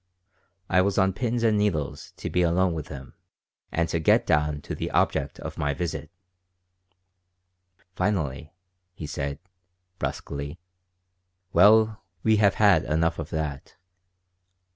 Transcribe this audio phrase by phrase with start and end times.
[0.67, 3.13] I was on pins and needles to be alone with him
[3.71, 6.09] and to get down to the object of my visit
[7.95, 8.51] Finally
[8.95, 9.37] he said,
[9.99, 10.57] brusquely:
[11.53, 13.75] "Well, we have had enough of that.